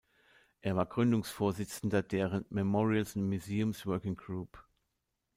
[0.61, 4.57] Er war Gründungsvorsitzender deren Memorials and Museums Working Group.